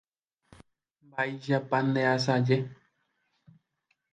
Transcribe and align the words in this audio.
Mba'éichapa 1.05 1.77
ndeasaje. 1.87 2.57